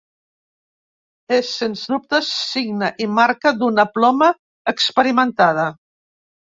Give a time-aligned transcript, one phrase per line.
[1.37, 4.35] És sens dubte signe i marca d'una ploma
[4.77, 5.73] experimentada.